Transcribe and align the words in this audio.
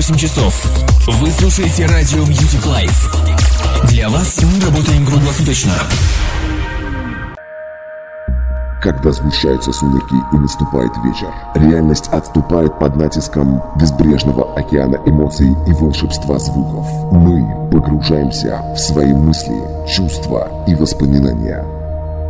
8 0.00 0.16
часов. 0.16 0.54
Вы 1.06 1.30
слушаете 1.30 1.84
радио 1.84 2.20
Music 2.20 2.64
Life. 2.64 3.86
Для 3.88 4.08
вас 4.08 4.42
мы 4.42 4.58
работаем 4.64 5.04
круглосуточно. 5.04 5.74
Когда 8.80 9.12
сгущаются 9.12 9.70
сумерки 9.72 10.14
и 10.32 10.38
наступает 10.38 10.92
вечер, 11.04 11.28
реальность 11.54 12.08
отступает 12.08 12.78
под 12.78 12.96
натиском 12.96 13.62
безбрежного 13.78 14.54
океана 14.54 14.96
эмоций 15.04 15.54
и 15.66 15.72
волшебства 15.74 16.38
звуков. 16.38 16.86
Мы 17.12 17.68
погружаемся 17.70 18.62
в 18.74 18.78
свои 18.78 19.12
мысли, 19.12 19.60
чувства 19.86 20.64
и 20.66 20.74
воспоминания– 20.76 21.62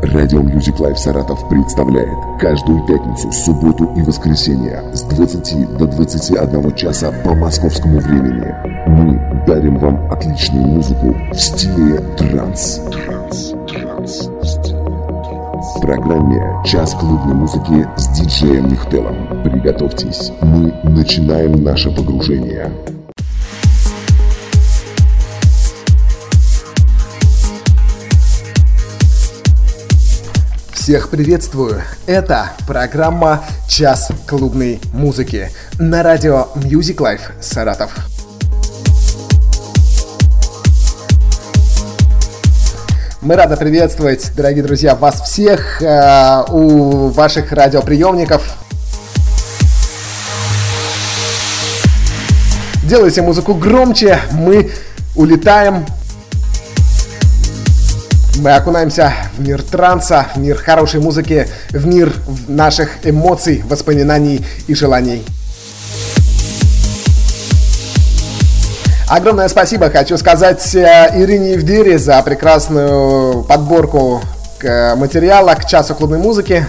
Радио 0.03 0.41
Music 0.41 0.79
Life 0.79 0.97
Саратов 0.97 1.47
представляет 1.51 2.17
каждую 2.41 2.87
пятницу, 2.87 3.31
субботу 3.33 3.85
и 3.97 4.03
воскресенье 4.03 4.83
с 4.95 5.03
20 5.03 5.77
до 5.77 5.87
21 5.87 6.75
часа 6.75 7.13
по 7.23 7.35
московскому 7.35 8.01
времени. 8.01 8.55
Мы 8.89 9.45
дарим 9.47 9.77
вам 9.77 10.11
отличную 10.11 10.67
музыку 10.67 11.15
в 11.31 11.39
стиле 11.39 11.99
транс. 12.17 12.81
Транс, 12.91 13.53
транс, 13.69 14.31
В 15.77 15.81
программе 15.83 16.43
«Час 16.65 16.95
клубной 16.95 17.35
музыки» 17.35 17.87
с 17.99 18.09
диджеем 18.09 18.69
Нихтелом. 18.69 19.43
Приготовьтесь, 19.45 20.33
мы 20.41 20.73
начинаем 20.83 21.63
наше 21.63 21.95
погружение. 21.95 22.73
Всех 30.81 31.11
приветствую! 31.11 31.83
Это 32.07 32.53
программа 32.67 33.45
«Час 33.69 34.11
клубной 34.27 34.81
музыки» 34.95 35.51
на 35.79 36.03
радио 36.03 36.49
Music 36.55 36.97
Life 36.97 37.21
Саратов. 37.39 37.95
Мы 43.21 43.37
рады 43.37 43.59
приветствовать, 43.59 44.33
дорогие 44.35 44.65
друзья, 44.65 44.95
вас 44.95 45.21
всех 45.21 45.83
э, 45.83 46.45
у 46.49 47.09
ваших 47.09 47.53
радиоприемников. 47.53 48.43
Делайте 52.85 53.21
музыку 53.21 53.53
громче, 53.53 54.19
мы 54.33 54.71
улетаем 55.15 55.85
мы 58.41 58.55
окунаемся 58.55 59.13
в 59.37 59.47
мир 59.47 59.63
транса, 59.63 60.27
в 60.35 60.39
мир 60.39 60.57
хорошей 60.57 61.01
музыки, 61.01 61.47
в 61.71 61.87
мир 61.87 62.13
наших 62.49 63.07
эмоций, 63.07 63.63
воспоминаний 63.69 64.45
и 64.67 64.75
желаний. 64.75 65.25
Огромное 69.09 69.49
спасибо 69.49 69.91
хочу 69.91 70.17
сказать 70.17 70.75
э, 70.75 71.11
Ирине 71.15 71.53
Евдире 71.53 71.99
за 71.99 72.23
прекрасную 72.23 73.43
подборку 73.43 74.23
к 74.59 74.95
материала 74.97 75.55
к 75.55 75.67
часу 75.67 75.95
клубной 75.95 76.19
музыки. 76.19 76.65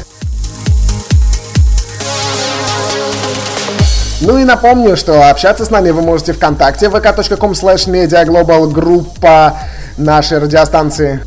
Ну 4.22 4.38
и 4.38 4.44
напомню, 4.44 4.98
что 4.98 5.30
общаться 5.30 5.66
с 5.66 5.70
нами 5.70 5.92
вы 5.92 6.02
можете 6.02 6.34
ВКонтакте, 6.34 6.88
vk.com 6.88 7.52
slash 7.52 7.90
медиаглобал, 7.90 8.68
группа 8.68 9.60
нашей 9.98 10.40
радиостанции. 10.40 11.22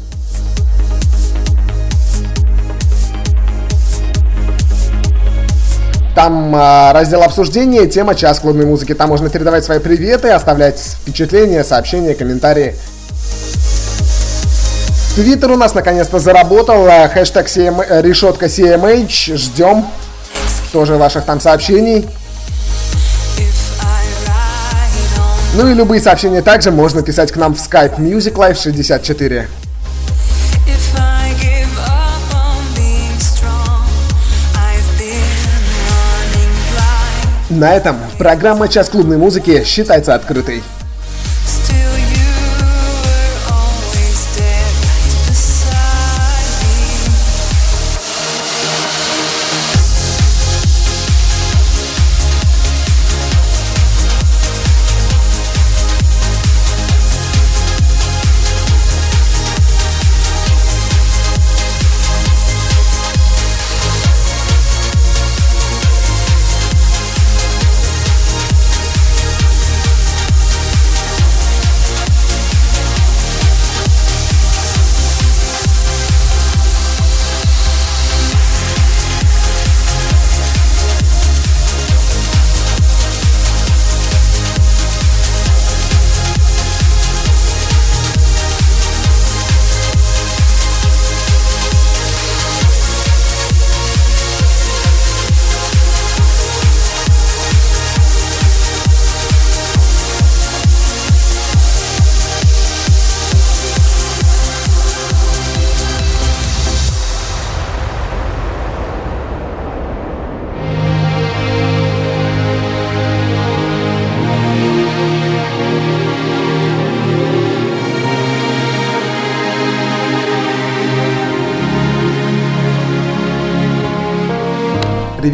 Там 6.14 6.54
э, 6.54 6.92
раздел 6.92 7.22
обсуждения, 7.22 7.86
тема 7.86 8.14
час 8.14 8.38
клубной 8.38 8.66
музыки. 8.66 8.94
Там 8.94 9.08
можно 9.08 9.28
передавать 9.30 9.64
свои 9.64 9.80
приветы, 9.80 10.28
оставлять 10.30 10.78
впечатления, 10.78 11.64
сообщения, 11.64 12.14
комментарии. 12.14 12.76
Твиттер 15.16 15.50
у 15.52 15.56
нас 15.56 15.74
наконец-то 15.74 16.18
заработал. 16.18 16.86
Хэштег 17.12 17.46
CM, 17.46 17.84
э, 17.88 18.02
решетка 18.02 18.46
CMH. 18.46 19.36
Ждем 19.36 19.86
тоже 20.72 20.96
ваших 20.96 21.24
там 21.24 21.40
сообщений. 21.40 22.06
Ну 25.56 25.68
и 25.68 25.74
любые 25.74 26.00
сообщения 26.00 26.42
также 26.42 26.72
можно 26.72 27.02
писать 27.02 27.30
к 27.30 27.36
нам 27.36 27.54
в 27.54 27.58
Skype 27.58 27.98
Music 27.98 28.34
Life 28.34 28.60
64. 28.60 29.48
На 37.54 37.72
этом 37.72 37.94
программа 38.18 38.66
«Час 38.66 38.88
клубной 38.88 39.16
музыки» 39.16 39.62
считается 39.62 40.12
открытой. 40.16 40.60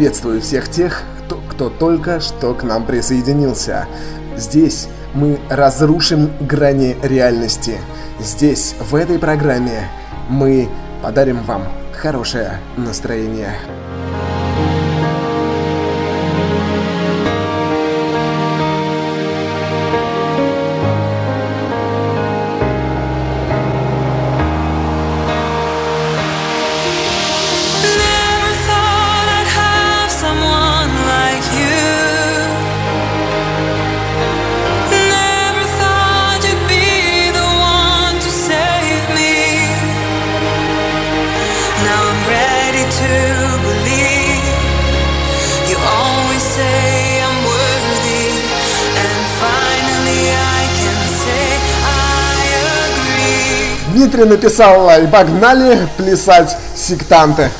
Приветствую 0.01 0.41
всех 0.41 0.67
тех, 0.67 1.03
кто, 1.51 1.69
только 1.69 2.19
что 2.21 2.55
к 2.55 2.63
нам 2.63 2.87
присоединился. 2.87 3.85
Здесь 4.35 4.87
мы 5.13 5.39
разрушим 5.47 6.31
грани 6.39 6.97
реальности. 7.03 7.77
Здесь, 8.19 8.73
в 8.79 8.95
этой 8.95 9.19
программе, 9.19 9.91
мы 10.27 10.69
подарим 11.03 11.43
вам 11.43 11.67
хорошее 11.93 12.59
настроение. 12.77 13.53
Дмитрий 54.01 54.25
написал 54.25 54.89
и 54.99 55.05
погнали 55.05 55.87
плясать 55.95 56.57
сектанты. 56.75 57.51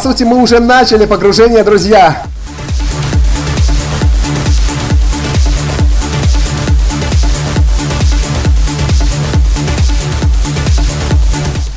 Сути, 0.00 0.24
мы 0.24 0.40
уже 0.42 0.58
начали 0.60 1.04
погружение, 1.06 1.62
друзья. 1.62 2.22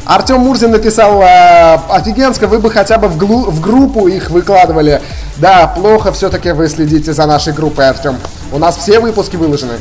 Артем 0.05 0.41
Мурзин 0.41 0.71
написал, 0.71 1.21
э, 1.21 1.79
офигенско, 1.89 2.47
вы 2.47 2.59
бы 2.59 2.69
хотя 2.69 2.97
бы 2.97 3.07
в, 3.07 3.17
глу- 3.17 3.49
в 3.49 3.61
группу 3.61 4.07
их 4.07 4.29
выкладывали. 4.31 5.01
Да, 5.37 5.67
плохо 5.67 6.11
все-таки 6.11 6.51
вы 6.51 6.67
следите 6.67 7.13
за 7.13 7.25
нашей 7.25 7.53
группой, 7.53 7.87
Артем. 7.89 8.17
У 8.51 8.59
нас 8.59 8.75
все 8.77 8.99
выпуски 8.99 9.37
выложены. 9.37 9.73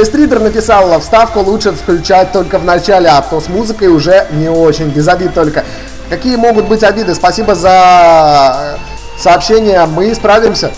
Бестридер 0.00 0.40
написал, 0.40 0.98
вставку 0.98 1.40
лучше 1.40 1.72
включать 1.72 2.32
только 2.32 2.58
в 2.58 2.64
начале, 2.64 3.10
а 3.10 3.20
то 3.20 3.38
с 3.38 3.50
музыкой 3.50 3.88
уже 3.88 4.26
не 4.30 4.48
очень, 4.48 4.88
без 4.88 5.06
обид 5.06 5.34
только. 5.34 5.62
Какие 6.08 6.36
могут 6.36 6.68
быть 6.68 6.82
обиды? 6.82 7.14
Спасибо 7.14 7.54
за 7.54 8.78
сообщение, 9.18 9.84
мы 9.84 10.14
справимся. 10.14 10.70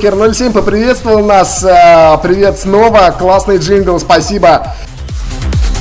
Докер 0.00 0.32
07 0.32 0.52
поприветствовал 0.52 1.26
нас. 1.26 1.62
Э, 1.62 2.16
привет 2.22 2.58
снова. 2.58 3.14
Классный 3.18 3.58
джингл, 3.58 4.00
спасибо. 4.00 4.68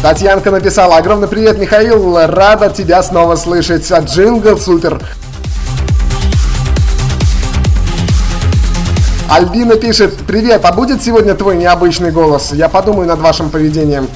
Татьянка 0.04 0.52
написала. 0.52 0.98
Огромный 0.98 1.30
привет, 1.30 1.58
Михаил. 1.58 2.18
Рада 2.28 2.70
тебя 2.70 3.02
снова 3.02 3.38
слышать. 3.38 3.90
А 3.94 4.00
джингл 4.02 4.58
супер. 4.58 5.02
Альбина 9.30 9.76
пишет, 9.76 10.18
привет, 10.28 10.66
а 10.66 10.74
будет 10.74 11.02
сегодня 11.02 11.34
твой 11.34 11.56
необычный 11.56 12.12
голос? 12.12 12.52
Я 12.52 12.68
подумаю 12.68 13.08
над 13.08 13.20
вашим 13.20 13.50
поведением. 13.50 14.10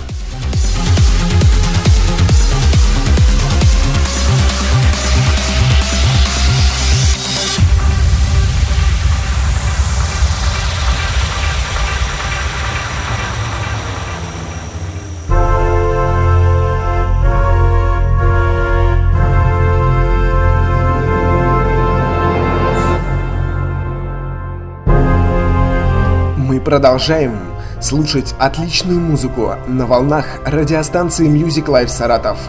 Продолжаем 26.74 27.38
слушать 27.80 28.34
отличную 28.40 29.00
музыку 29.00 29.54
на 29.68 29.86
волнах 29.86 30.26
радиостанции 30.44 31.28
Music 31.28 31.66
Life 31.66 31.90
Саратов. 31.90 32.40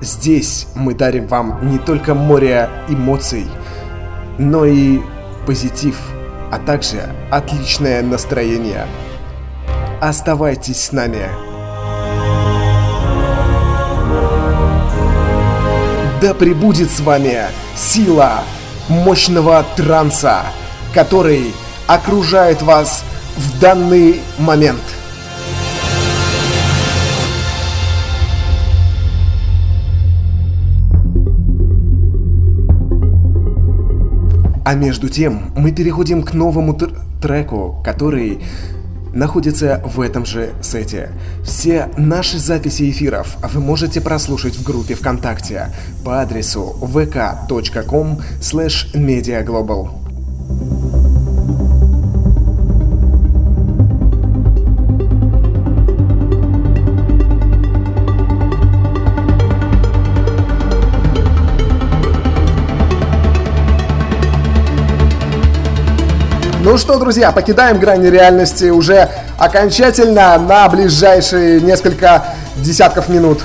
Здесь 0.00 0.66
мы 0.74 0.94
дарим 0.94 1.28
вам 1.28 1.70
не 1.70 1.78
только 1.78 2.12
море 2.12 2.68
эмоций, 2.88 3.46
но 4.36 4.64
и 4.64 4.98
позитив, 5.46 5.96
а 6.50 6.58
также 6.58 7.02
отличное 7.30 8.02
настроение. 8.02 8.88
Оставайтесь 10.00 10.86
с 10.86 10.90
нами. 10.90 11.28
Да 16.20 16.34
пребудет 16.34 16.90
с 16.90 16.98
вами 16.98 17.42
сила 17.76 18.42
мощного 18.88 19.64
транса, 19.76 20.42
который 20.92 21.54
окружает 21.86 22.60
вас 22.62 23.04
в 23.38 23.60
данный 23.60 24.20
момент. 24.38 24.82
А 34.64 34.74
между 34.74 35.08
тем 35.08 35.52
мы 35.56 35.72
переходим 35.72 36.22
к 36.22 36.34
новому 36.34 36.74
тр 36.74 36.92
треку, 37.22 37.80
который 37.84 38.40
находится 39.14 39.82
в 39.84 40.00
этом 40.00 40.26
же 40.26 40.50
сете. 40.60 41.10
Все 41.42 41.88
наши 41.96 42.38
записи 42.38 42.90
эфиров 42.90 43.38
вы 43.42 43.60
можете 43.60 44.00
прослушать 44.00 44.56
в 44.56 44.64
группе 44.64 44.94
ВКонтакте 44.94 45.68
по 46.04 46.20
адресу 46.20 46.76
vk.com 46.80 48.20
slash 48.40 48.92
mediaglobal. 48.94 50.07
Ну 66.70 66.76
что, 66.76 66.98
друзья, 66.98 67.32
покидаем 67.32 67.78
грани 67.78 68.08
реальности 68.08 68.66
уже 68.66 69.08
окончательно 69.38 70.36
на 70.36 70.68
ближайшие 70.68 71.62
несколько 71.62 72.34
десятков 72.56 73.08
минут. 73.08 73.40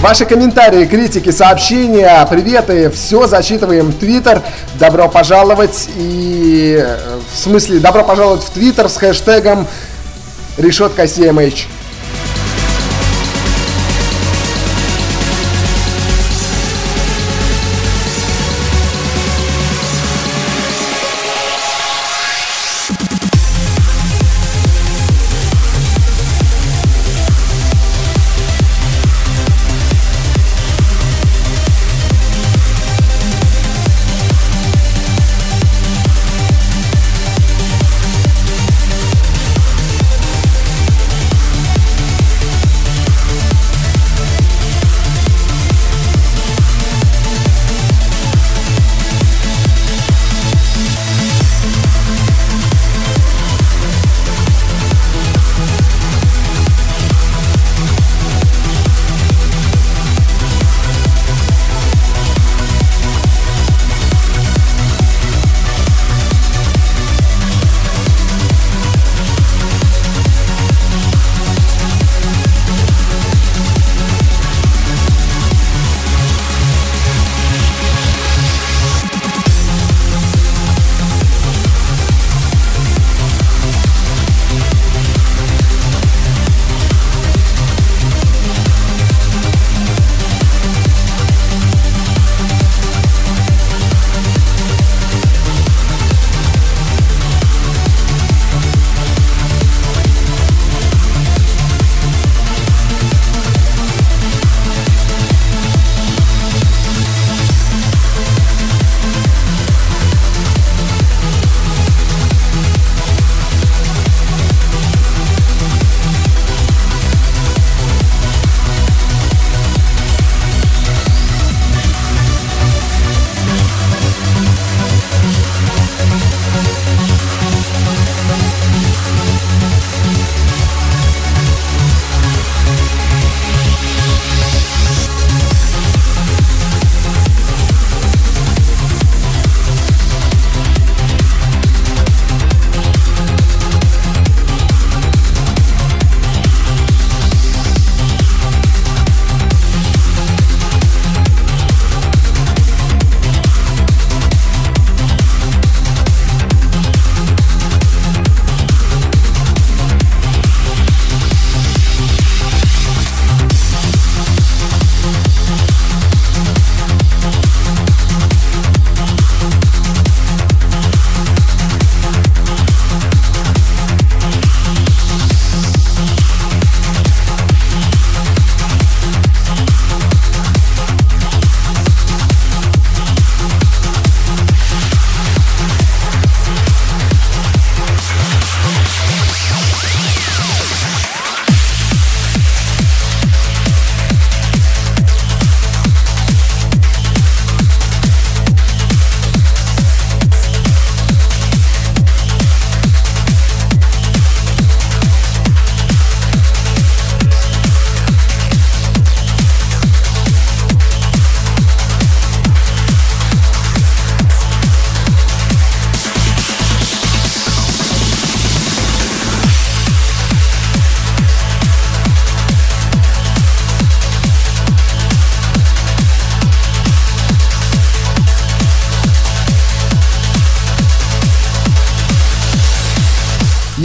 Ваши 0.00 0.24
комментарии, 0.24 0.86
критики, 0.86 1.30
сообщения, 1.30 2.26
приветы, 2.30 2.88
все 2.88 3.26
зачитываем. 3.26 3.92
Твиттер, 3.92 4.40
добро 4.78 5.10
пожаловать. 5.10 5.90
И 5.96 6.82
э, 6.82 7.18
в 7.34 7.38
смысле, 7.38 7.80
добро 7.80 8.02
пожаловать 8.02 8.44
в 8.44 8.48
Твиттер 8.48 8.88
с 8.88 8.96
хэштегом 8.96 9.66
решетка 10.56 11.04
CMH. 11.04 11.66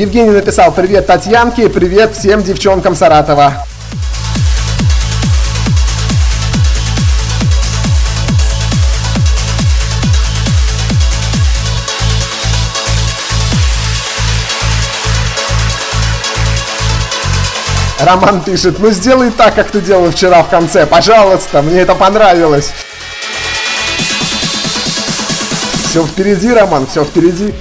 Евгений 0.05 0.29
написал 0.29 0.71
«Привет 0.71 1.07
Татьянке, 1.07 1.67
привет 1.67 2.15
всем 2.15 2.43
девчонкам 2.43 2.95
Саратова». 2.95 3.65
Роман 17.99 18.43
пишет, 18.43 18.77
ну 18.77 18.91
сделай 18.91 19.31
так, 19.31 19.55
как 19.55 19.71
ты 19.71 19.81
делал 19.81 20.11
вчера 20.11 20.43
в 20.43 20.49
конце, 20.49 20.85
пожалуйста, 20.85 21.63
мне 21.63 21.79
это 21.79 21.95
понравилось. 21.95 22.69
Все 25.89 26.05
впереди, 26.05 26.53
Роман, 26.53 26.85
все 26.85 27.03
впереди. 27.03 27.55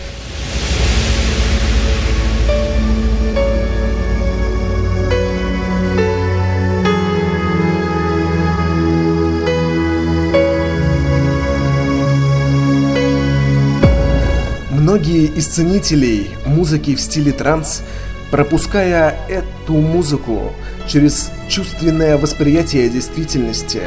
Многие 15.25 15.39
из 15.39 15.47
ценителей 15.47 16.31
музыки 16.45 16.95
в 16.95 17.01
стиле 17.01 17.33
транс, 17.33 17.83
пропуская 18.31 19.17
эту 19.31 19.73
музыку 19.73 20.53
через 20.87 21.31
чувственное 21.49 22.19
восприятие 22.19 22.91
действительности, 22.91 23.85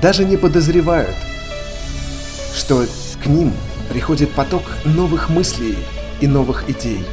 даже 0.00 0.24
не 0.24 0.38
подозревают, 0.38 1.14
что 2.56 2.86
к 3.22 3.26
ним 3.26 3.52
приходит 3.90 4.30
поток 4.30 4.62
новых 4.86 5.28
мыслей 5.28 5.76
и 6.22 6.26
новых 6.26 6.70
идей. 6.70 7.04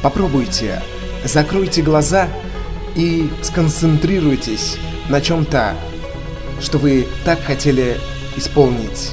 Попробуйте, 0.00 0.82
закройте 1.24 1.82
глаза 1.82 2.26
и 2.96 3.28
сконцентрируйтесь 3.42 4.78
на 5.10 5.20
чем-то 5.20 5.74
что 6.60 6.78
вы 6.78 7.06
так 7.24 7.38
хотели 7.42 7.98
исполнить. 8.36 9.12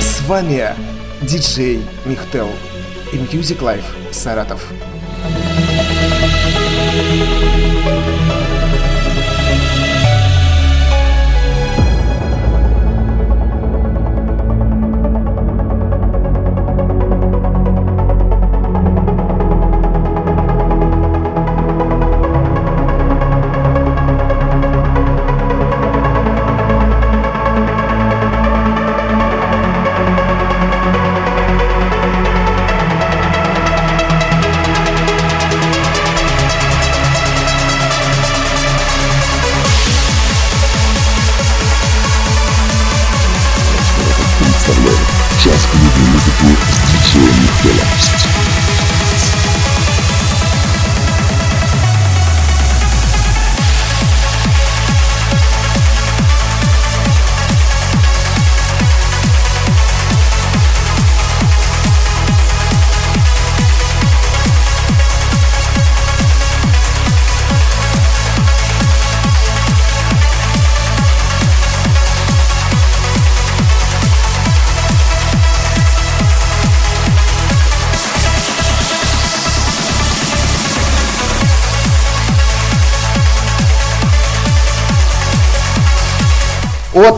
С 0.00 0.22
вами 0.22 0.95
диджей 1.26 1.84
Михтел 2.04 2.48
и 3.12 3.16
Music 3.16 3.58
Life 3.58 4.12
Саратов. 4.12 4.72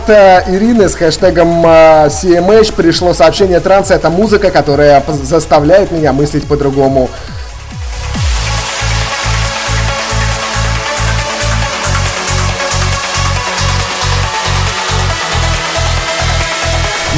От 0.08 0.48
Ирины 0.48 0.88
с 0.88 0.94
хэштегом 0.94 1.66
э, 1.66 2.06
CMH 2.06 2.74
пришло 2.74 3.12
сообщение 3.12 3.60
«Транс— 3.60 3.90
это 3.90 4.08
музыка, 4.08 4.50
которая 4.50 5.04
заставляет 5.22 5.92
меня 5.92 6.14
мыслить 6.14 6.46
по-другому». 6.46 7.10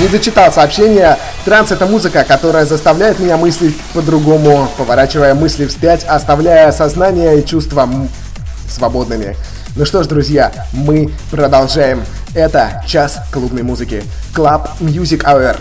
Не 0.00 0.08
дочитал 0.08 0.50
сообщение. 0.50 1.16
Транс— 1.44 1.70
это 1.72 1.86
музыка, 1.86 2.24
которая 2.26 2.66
заставляет 2.66 3.20
меня 3.20 3.36
мыслить 3.36 3.80
по-другому, 3.94 4.68
поворачивая 4.76 5.34
мысли 5.34 5.66
вспять, 5.66 6.02
оставляя 6.02 6.72
сознание 6.72 7.38
и 7.38 7.46
чувства 7.46 7.88
свободными. 8.68 9.36
Ну 9.76 9.84
что 9.84 10.02
ж, 10.02 10.08
друзья, 10.08 10.52
мы 10.72 11.10
продолжаем. 11.30 12.02
Это 12.34 12.82
час 12.86 13.18
клубной 13.32 13.62
музыки. 13.62 14.02
Club 14.34 14.68
Music 14.80 15.22
Hour. 15.22 15.56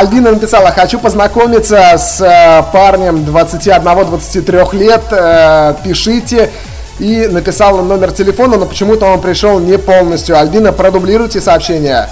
Альбина 0.00 0.30
написала, 0.30 0.70
хочу 0.70 0.98
познакомиться 0.98 1.94
с 1.98 2.22
э, 2.22 2.62
парнем 2.72 3.16
21-23 3.16 4.74
лет, 4.74 5.02
э, 5.10 5.74
пишите. 5.84 6.50
И 6.98 7.26
написала 7.26 7.82
номер 7.82 8.10
телефона, 8.10 8.56
но 8.56 8.64
почему-то 8.64 9.04
он 9.04 9.20
пришел 9.20 9.58
не 9.58 9.76
полностью. 9.76 10.38
Альбина, 10.38 10.72
продублируйте 10.72 11.42
сообщение. 11.42 12.08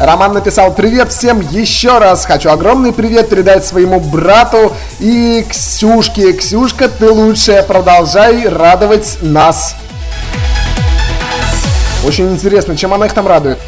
Роман 0.00 0.32
написал 0.32 0.72
«Привет 0.72 1.12
всем 1.12 1.40
еще 1.40 1.98
раз! 1.98 2.24
Хочу 2.24 2.48
огромный 2.48 2.94
привет 2.94 3.28
передать 3.28 3.66
своему 3.66 4.00
брату 4.00 4.72
и 5.00 5.44
Ксюшке. 5.50 6.32
Ксюшка, 6.32 6.88
ты 6.88 7.10
лучшая, 7.10 7.62
продолжай 7.62 8.48
радовать 8.48 9.18
нас!» 9.20 9.74
Очень 12.06 12.32
интересно, 12.32 12.74
чем 12.74 12.94
она 12.94 13.04
их 13.04 13.12
там 13.12 13.26
радует. 13.26 13.58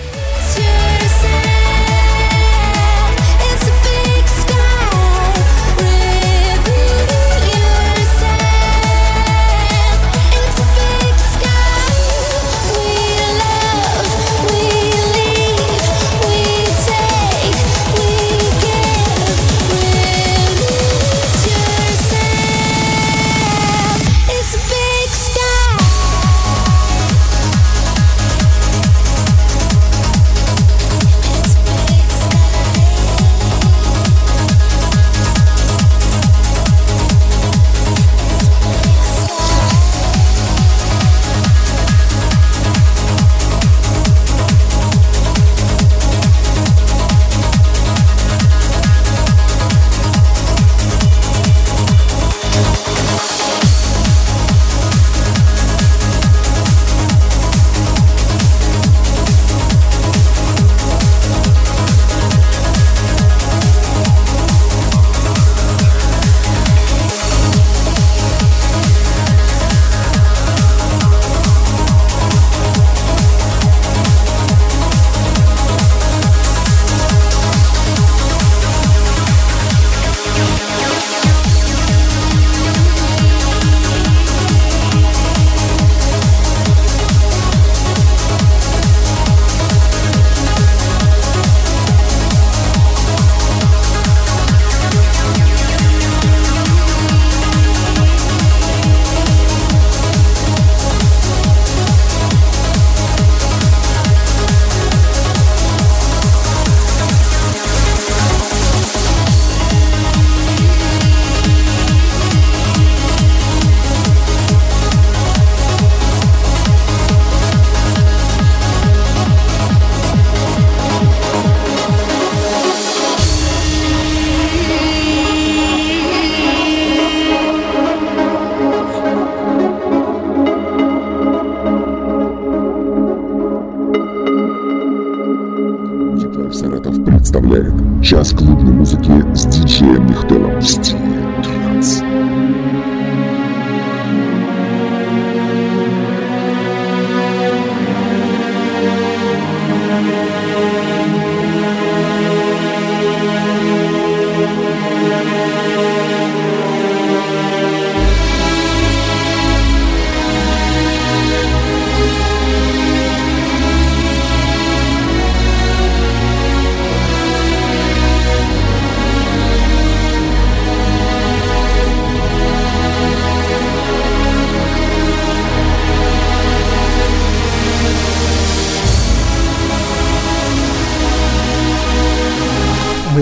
Час 138.03 138.33
клубной 138.33 138.73
музыки 138.73 139.11
с 139.35 139.45
диджеем 139.47 140.07
Михтелом 140.07 140.59
в 140.61 140.67
стиле 140.67 141.18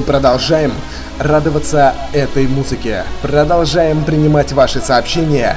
продолжаем 0.07 0.73
радоваться 1.19 1.95
этой 2.12 2.47
музыке. 2.47 3.05
Продолжаем 3.23 4.05
принимать 4.05 4.53
ваши 4.53 4.81
сообщения 4.81 5.57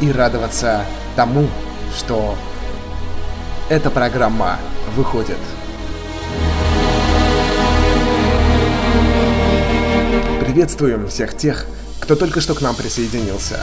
и 0.00 0.10
радоваться 0.10 0.84
тому, 1.14 1.46
что 1.96 2.34
эта 3.68 3.90
программа 3.90 4.56
выходит. 4.96 5.38
Приветствуем 10.40 11.06
всех 11.08 11.36
тех, 11.36 11.66
кто 12.00 12.16
только 12.16 12.40
что 12.40 12.54
к 12.54 12.62
нам 12.62 12.74
присоединился. 12.74 13.60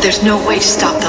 There's 0.00 0.22
no 0.22 0.36
way 0.46 0.56
to 0.56 0.62
stop 0.62 0.99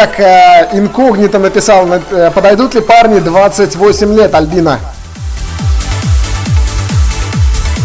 Итак, 0.00 0.20
э, 0.20 0.68
инкогнито 0.74 1.40
написал, 1.40 1.88
э, 1.92 2.30
подойдут 2.30 2.72
ли 2.72 2.80
парни 2.80 3.18
28 3.18 4.14
лет, 4.14 4.32
Альбина? 4.32 4.78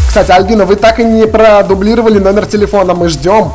Кстати, 0.07 0.29
Альбина, 0.29 0.65
вы 0.65 0.75
так 0.75 0.99
и 0.99 1.03
не 1.03 1.25
продублировали 1.25 2.19
номер 2.19 2.45
телефона, 2.45 2.93
мы 2.93 3.09
ждем. 3.09 3.53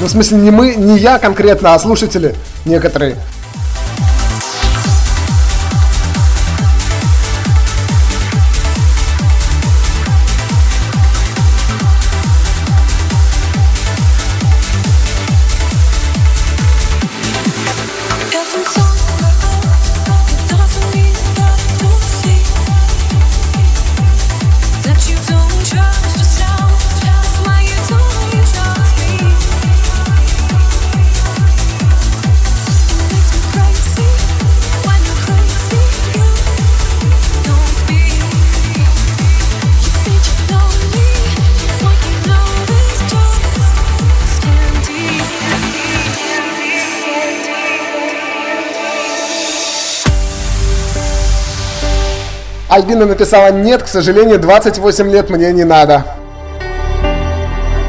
Ну, 0.00 0.06
в 0.08 0.10
смысле, 0.10 0.38
не 0.38 0.50
мы, 0.50 0.74
не 0.74 0.98
я 0.98 1.20
конкретно, 1.20 1.74
а 1.74 1.78
слушатели 1.78 2.34
некоторые. 2.64 3.14
Альбина 52.86 53.04
написала 53.04 53.50
«Нет, 53.50 53.82
к 53.82 53.88
сожалению, 53.88 54.38
28 54.38 55.10
лет 55.10 55.28
мне 55.28 55.52
не 55.52 55.64
надо». 55.64 56.04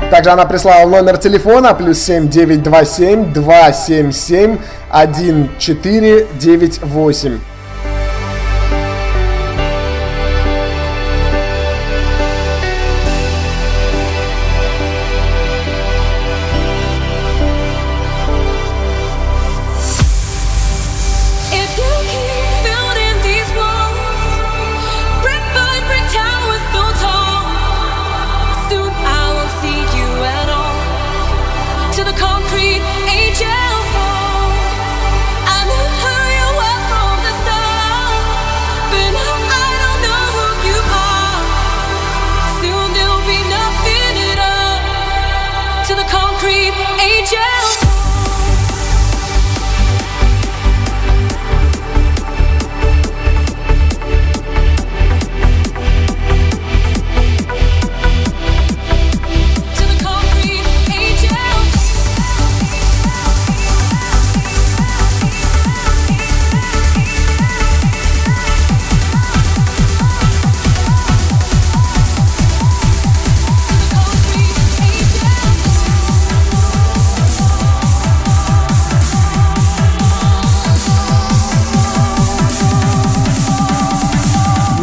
Также 0.09 0.31
она 0.31 0.45
прислала 0.45 0.89
номер 0.89 1.19
телефона 1.19 1.75
плюс 1.75 1.99
7 1.99 2.29
927 2.29 3.31
277 3.31 4.57
1498. 4.89 7.39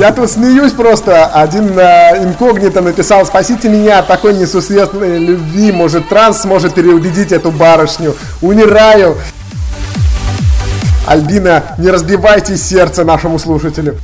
Я 0.05 0.13
тут 0.13 0.31
смеюсь 0.31 0.73
просто. 0.73 1.25
Один 1.25 1.79
э, 1.79 2.23
инкогнито 2.23 2.83
написал, 2.83 3.25
спасите 3.25 3.71
меня 3.71 4.01
от 4.01 4.07
такой 4.07 4.35
несусветной 4.35 5.19
любви. 5.19 5.73
Может, 5.73 6.11
транс 6.11 6.43
сможет 6.43 6.75
переубедить 6.75 7.33
эту 7.33 7.51
барышню. 7.51 8.15
Умираю. 8.43 9.17
Альбина, 11.07 11.63
не 11.79 11.89
разбивайте 11.89 12.59
сердце 12.59 13.03
нашему 13.03 13.39
слушателю. 13.39 13.97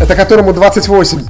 Это 0.00 0.14
которому 0.14 0.52
28. 0.52 1.26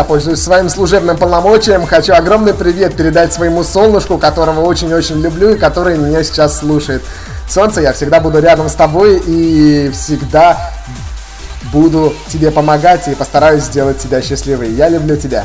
Я 0.00 0.04
пользуюсь 0.04 0.40
своим 0.40 0.70
служебным 0.70 1.18
полномочием. 1.18 1.84
Хочу 1.86 2.14
огромный 2.14 2.54
привет 2.54 2.96
передать 2.96 3.34
своему 3.34 3.62
солнышку, 3.62 4.16
которого 4.16 4.60
очень-очень 4.60 5.20
люблю 5.20 5.50
и 5.50 5.58
который 5.58 5.98
меня 5.98 6.24
сейчас 6.24 6.58
слушает. 6.58 7.02
Солнце, 7.46 7.82
я 7.82 7.92
всегда 7.92 8.18
буду 8.18 8.40
рядом 8.40 8.70
с 8.70 8.74
тобой 8.74 9.22
и 9.26 9.90
всегда 9.92 10.72
буду 11.70 12.14
тебе 12.28 12.50
помогать 12.50 13.08
и 13.08 13.14
постараюсь 13.14 13.64
сделать 13.64 13.98
тебя 13.98 14.22
счастливой. 14.22 14.70
Я 14.72 14.88
люблю 14.88 15.16
тебя. 15.16 15.44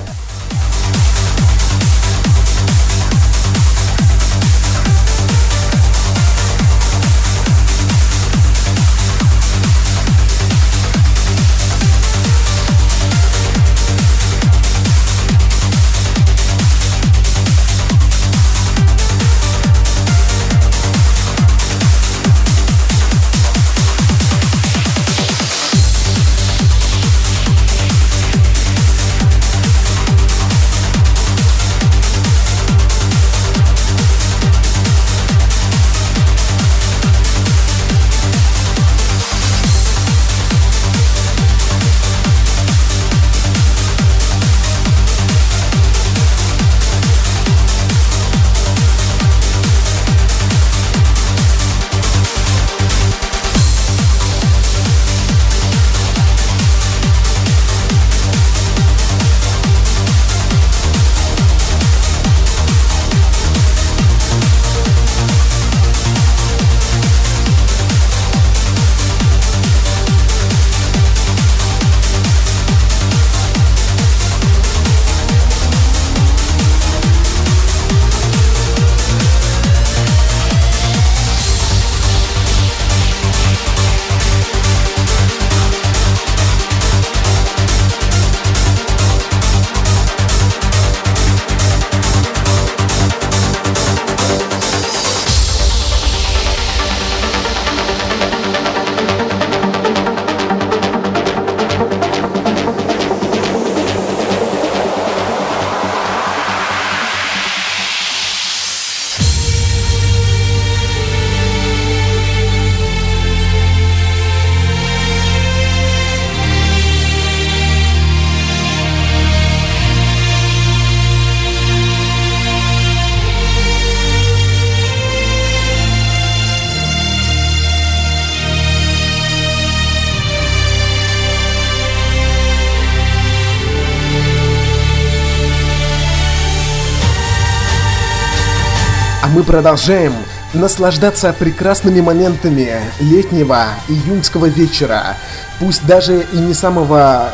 Мы 139.36 139.44
продолжаем 139.44 140.14
наслаждаться 140.54 141.34
прекрасными 141.34 142.00
моментами 142.00 142.80
летнего 143.02 143.66
июньского 143.90 144.46
вечера. 144.46 145.18
Пусть 145.60 145.86
даже 145.86 146.26
и 146.32 146.38
не 146.38 146.54
самого 146.54 147.32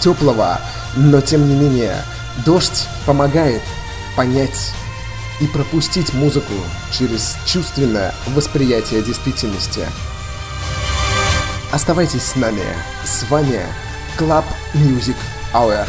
теплого, 0.00 0.60
но 0.94 1.20
тем 1.20 1.48
не 1.48 1.56
менее, 1.56 1.96
дождь 2.46 2.86
помогает 3.06 3.60
понять 4.14 4.72
и 5.40 5.48
пропустить 5.48 6.14
музыку 6.14 6.54
через 6.92 7.36
чувственное 7.44 8.14
восприятие 8.28 9.02
действительности. 9.02 9.84
Оставайтесь 11.72 12.22
с 12.22 12.36
нами. 12.36 12.62
С 13.04 13.28
вами 13.28 13.62
Club 14.16 14.44
Music 14.74 15.16
Hour. 15.52 15.88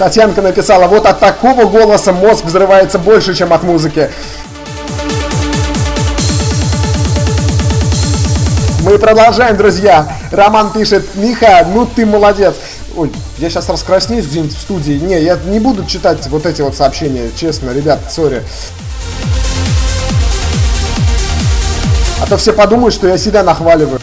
Татьянка 0.00 0.40
написала, 0.40 0.86
вот 0.86 1.04
от 1.04 1.20
такого 1.20 1.66
голоса 1.66 2.14
мозг 2.14 2.46
взрывается 2.46 2.98
больше, 2.98 3.34
чем 3.34 3.52
от 3.52 3.62
музыки. 3.62 4.08
Мы 8.82 8.98
продолжаем, 8.98 9.58
друзья. 9.58 10.10
Роман 10.32 10.72
пишет, 10.72 11.04
Миха, 11.16 11.66
ну 11.74 11.84
ты 11.84 12.06
молодец. 12.06 12.54
Ой, 12.96 13.12
я 13.36 13.50
сейчас 13.50 13.68
раскраснеюсь 13.68 14.24
где-нибудь 14.24 14.56
в 14.56 14.60
студии. 14.62 14.94
Не, 14.94 15.20
я 15.20 15.36
не 15.44 15.60
буду 15.60 15.84
читать 15.84 16.26
вот 16.28 16.46
эти 16.46 16.62
вот 16.62 16.74
сообщения, 16.74 17.30
честно, 17.36 17.68
ребят, 17.68 17.98
сори. 18.10 18.42
А 22.22 22.26
то 22.26 22.38
все 22.38 22.54
подумают, 22.54 22.94
что 22.94 23.06
я 23.06 23.18
себя 23.18 23.42
нахваливаю. 23.42 24.00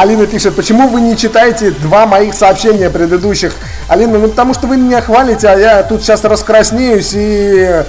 Алина 0.00 0.26
пишет, 0.26 0.56
почему 0.56 0.88
вы 0.88 1.02
не 1.02 1.14
читаете 1.14 1.72
два 1.72 2.06
моих 2.06 2.32
сообщения 2.32 2.88
предыдущих? 2.88 3.52
Алина, 3.86 4.16
ну 4.18 4.28
потому 4.28 4.54
что 4.54 4.66
вы 4.66 4.78
меня 4.78 5.02
хвалите, 5.02 5.46
а 5.46 5.58
я 5.58 5.82
тут 5.82 6.00
сейчас 6.00 6.24
раскраснеюсь 6.24 7.10
и 7.12 7.84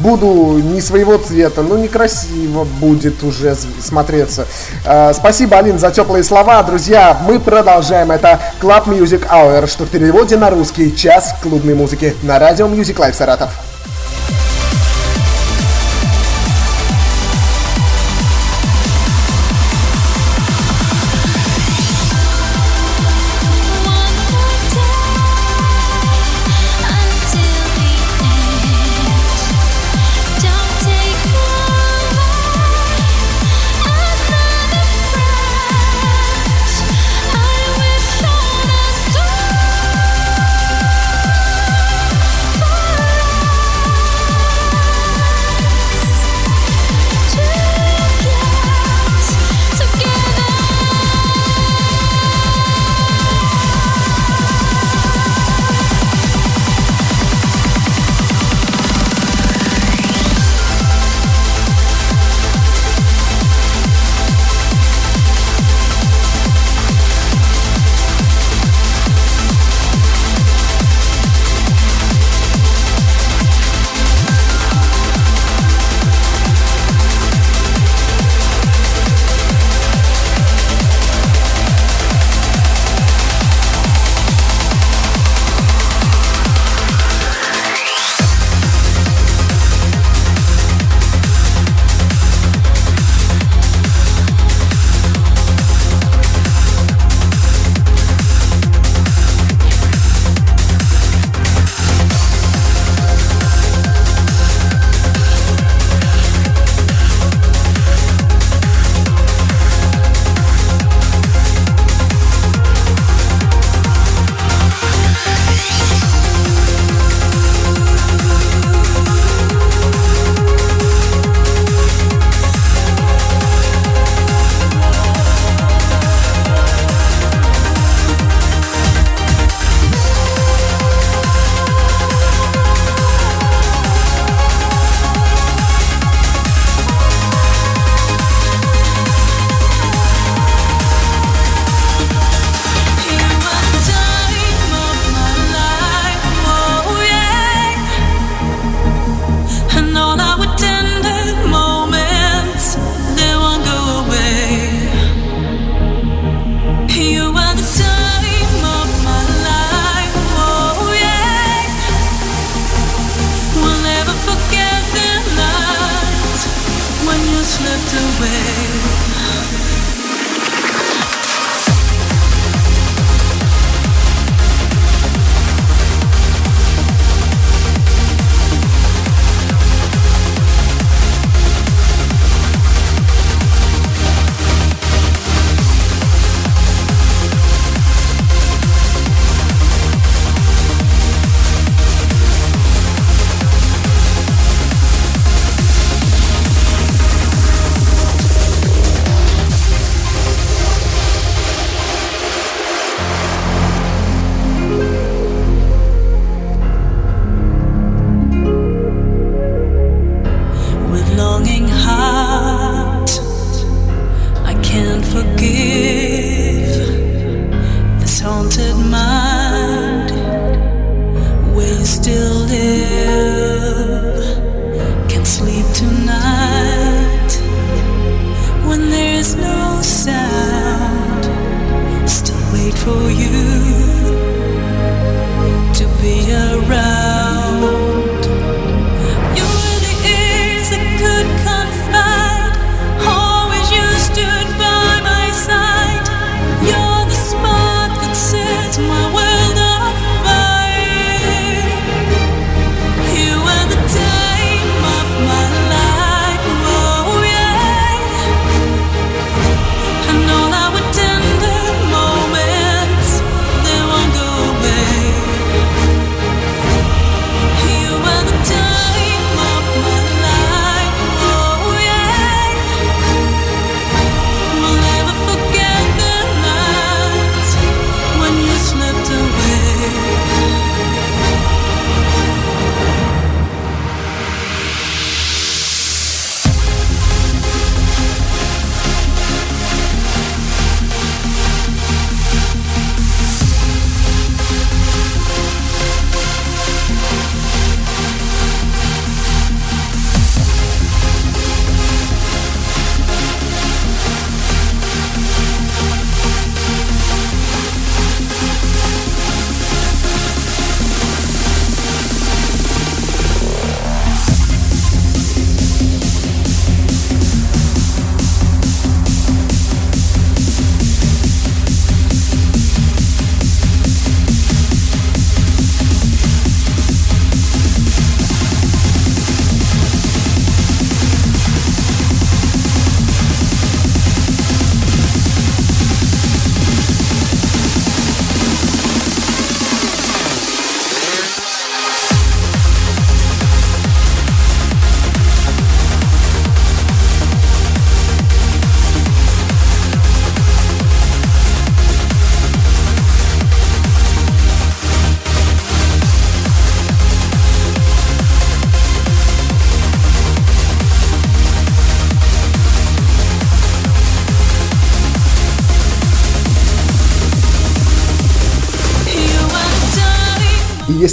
буду 0.00 0.58
не 0.58 0.80
своего 0.80 1.16
цвета, 1.16 1.62
ну 1.62 1.76
некрасиво 1.76 2.64
будет 2.64 3.22
уже 3.22 3.56
смотреться. 3.80 4.48
Э, 4.84 5.12
спасибо, 5.14 5.58
Алин, 5.58 5.78
за 5.78 5.92
теплые 5.92 6.24
слова. 6.24 6.60
Друзья, 6.64 7.16
мы 7.24 7.38
продолжаем. 7.38 8.10
Это 8.10 8.40
Club 8.60 8.86
Music 8.86 9.24
Hour, 9.30 9.68
что 9.68 9.84
в 9.84 9.90
переводе 9.90 10.36
на 10.36 10.50
русский 10.50 10.96
час 10.96 11.36
клубной 11.40 11.74
музыки 11.74 12.16
на 12.24 12.40
радио 12.40 12.66
Music 12.66 12.96
Live 12.96 13.14
Саратов. 13.14 13.50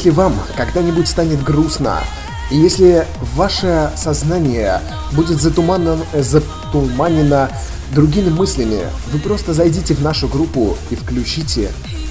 Если 0.02 0.10
вам 0.10 0.34
когда-нибудь 0.58 1.08
станет 1.08 1.44
грустно, 1.44 2.00
и 2.50 2.58
если 2.58 3.06
ваше 3.36 3.92
сознание 3.96 4.82
будет 5.12 5.40
затуманено, 5.40 6.00
э, 6.14 6.24
затуманено 6.24 7.52
другими 7.94 8.32
мыслями, 8.32 8.80
вы 9.12 9.20
просто 9.20 9.54
зайдите 9.54 9.94
в 9.94 10.02
нашу 10.02 10.28
группу 10.28 10.76
и 10.90 10.96
включите, 10.96 11.70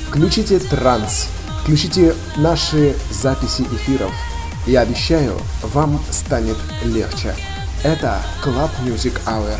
включите 0.08 0.60
транс, 0.60 1.26
включите 1.64 2.14
наши 2.36 2.94
записи 3.10 3.62
эфиров. 3.62 4.12
Я 4.68 4.82
обещаю, 4.82 5.32
вам 5.74 6.00
станет 6.12 6.58
легче. 6.84 7.34
Это 7.82 8.20
Club 8.44 8.70
Music 8.86 9.18
Hour. 9.26 9.56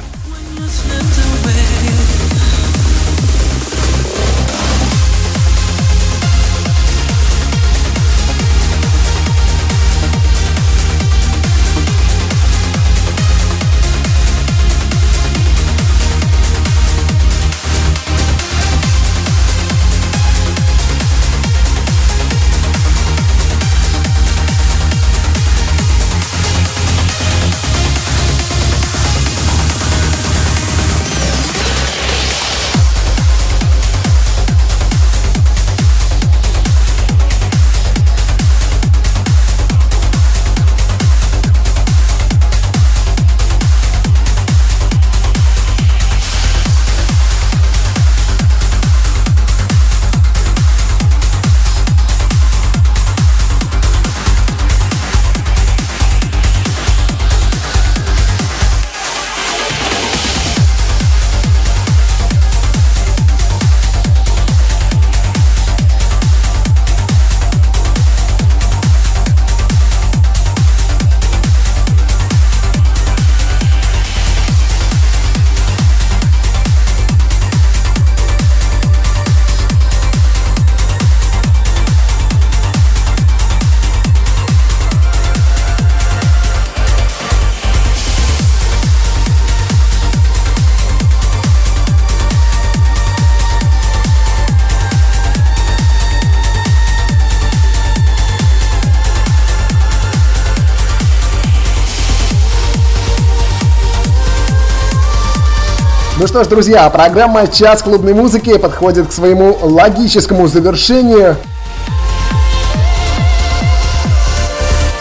Что 106.31 106.45
ж, 106.45 106.47
друзья, 106.47 106.89
программа 106.91 107.49
«Час 107.49 107.83
клубной 107.83 108.15
музыки» 108.15 108.57
подходит 108.57 109.09
к 109.09 109.13
своему 109.13 109.59
логическому 109.63 110.47
завершению. 110.47 111.37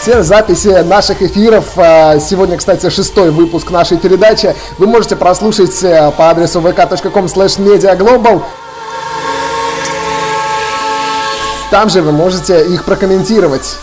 Все 0.02 0.24
записи 0.24 0.82
наших 0.82 1.22
эфиров, 1.22 1.66
а, 1.76 2.18
сегодня, 2.18 2.56
кстати, 2.56 2.90
шестой 2.90 3.30
выпуск 3.30 3.70
нашей 3.70 3.98
передачи, 3.98 4.56
вы 4.78 4.88
можете 4.88 5.14
прослушать 5.14 5.84
э, 5.84 6.10
по 6.16 6.30
адресу 6.30 6.60
vk.com 6.60 7.26
mediaglobal. 7.26 8.42
Там 11.70 11.90
же 11.90 12.02
вы 12.02 12.10
можете 12.10 12.66
их 12.66 12.84
прокомментировать. 12.84 13.78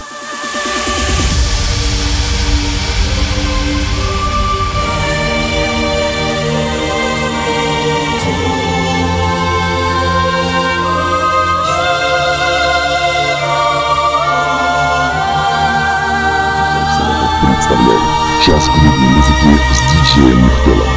Час 18.47 18.63
клубной 18.67 19.09
музыки 19.09 19.59
с 19.73 20.15
диджеем 20.15 20.45
Михтелом. 20.45 20.87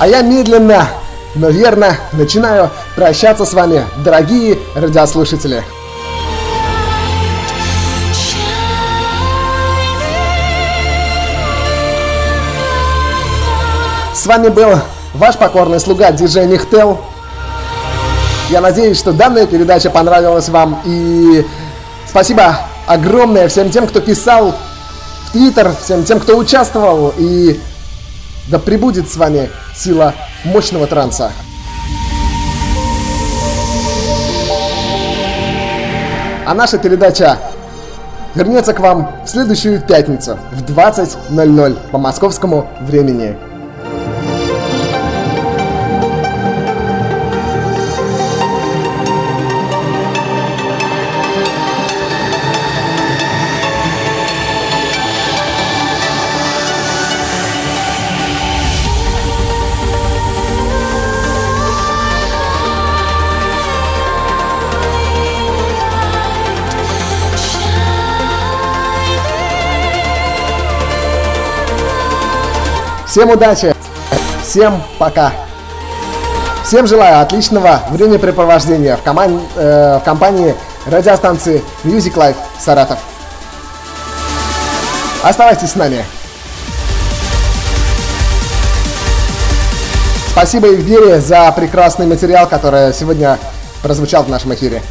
А 0.00 0.08
я 0.08 0.22
медленно, 0.22 0.88
но 1.36 1.50
верно 1.50 1.96
начинаю 2.14 2.70
прощаться 2.96 3.44
с 3.44 3.54
вами, 3.54 3.84
дорогие 4.04 4.58
радиослушатели. 4.74 5.62
С 14.12 14.26
вами 14.26 14.48
был 14.48 14.80
ваш 15.14 15.36
покорный 15.36 15.78
слуга 15.78 16.10
диджей 16.10 16.46
Нихтел. 16.46 17.00
Я 18.48 18.60
надеюсь, 18.60 18.96
что 18.96 19.12
данная 19.12 19.46
передача 19.46 19.90
понравилась 19.90 20.48
вам. 20.48 20.80
И 20.84 21.44
спасибо 22.08 22.60
огромное 22.86 23.48
всем 23.48 23.70
тем, 23.70 23.88
кто 23.88 24.00
писал 24.00 24.54
в 25.24 25.32
Твиттер, 25.32 25.74
всем 25.82 26.04
тем, 26.04 26.20
кто 26.20 26.36
участвовал. 26.36 27.12
И 27.18 27.60
да 28.46 28.60
пребудет 28.60 29.10
с 29.10 29.16
вами 29.16 29.50
сила 29.74 30.14
мощного 30.44 30.86
транса. 30.86 31.32
А 36.46 36.54
наша 36.54 36.78
передача 36.78 37.38
вернется 38.36 38.72
к 38.72 38.78
вам 38.78 39.22
в 39.24 39.28
следующую 39.28 39.80
пятницу 39.80 40.38
в 40.52 40.62
20.00 40.62 41.90
по 41.90 41.98
московскому 41.98 42.68
времени. 42.82 43.36
Всем 73.16 73.30
удачи, 73.30 73.74
всем 74.44 74.82
пока. 74.98 75.32
Всем 76.62 76.86
желаю 76.86 77.22
отличного 77.22 77.80
времяпрепровождения 77.88 78.94
в, 78.94 79.02
коман- 79.02 79.40
э, 79.56 80.00
в 80.02 80.04
компании 80.04 80.54
радиостанции 80.84 81.64
Music 81.82 82.12
Life 82.12 82.36
Саратов. 82.58 82.98
Оставайтесь 85.22 85.70
с 85.70 85.76
нами. 85.76 86.04
Спасибо 90.32 90.66
Евгерии 90.66 91.18
за 91.18 91.50
прекрасный 91.52 92.04
материал, 92.04 92.46
который 92.46 92.92
сегодня 92.92 93.38
прозвучал 93.80 94.24
в 94.24 94.28
нашем 94.28 94.52
эфире. 94.52 94.82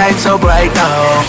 Shine 0.00 0.18
so 0.18 0.40
bright 0.40 0.72
now. 0.74 1.22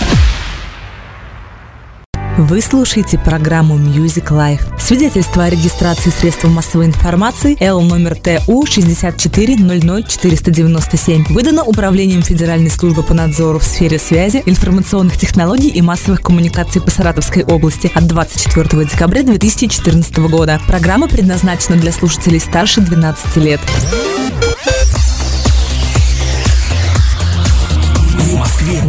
Вы 2.38 2.62
слушаете 2.62 3.20
программу 3.20 3.78
Music 3.78 4.30
Life. 4.30 4.62
Свидетельство 4.80 5.44
о 5.44 5.50
регистрации 5.50 6.10
средств 6.10 6.46
массовой 6.46 6.86
информации 6.86 7.58
Л 7.60 7.82
номер 7.82 8.16
ТУ 8.16 8.64
6400497 8.64 11.34
выдано 11.34 11.64
Управлением 11.64 12.24
Федеральной 12.24 12.70
службы 12.70 13.04
по 13.04 13.14
надзору 13.14 13.60
в 13.60 13.64
сфере 13.64 14.00
связи, 14.00 14.42
информационных 14.46 15.18
технологий 15.18 15.68
и 15.70 15.82
массовых 15.82 16.22
коммуникаций 16.22 16.82
по 16.82 16.90
Саратовской 16.90 17.44
области 17.44 17.92
от 17.94 18.08
24 18.08 18.86
декабря 18.86 19.24
2014 19.24 20.30
года. 20.30 20.62
Программа 20.66 21.10
предназначена 21.10 21.76
для 21.76 21.92
слушателей 21.92 22.40
старше 22.40 22.80
12 22.80 23.36
лет. 23.38 23.60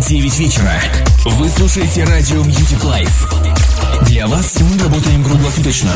9 0.09 0.38
вечера. 0.40 0.82
Вы 1.24 1.48
слушаете 1.48 2.03
радио 2.05 2.42
Music 2.42 2.82
Life. 2.82 4.05
Для 4.07 4.26
вас 4.26 4.61
мы 4.61 4.76
работаем 4.78 5.22
круглосуточно. 5.22 5.92